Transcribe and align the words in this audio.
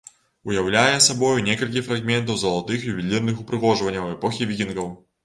Уяўляе 0.51 0.95
сабой 1.07 1.43
некалькі 1.49 1.83
фрагментаў 1.87 2.39
залатых 2.45 2.87
ювелірных 2.93 3.45
упрыгажэнняў 3.45 4.09
эпохі 4.15 4.49
вікінгаў. 4.55 4.91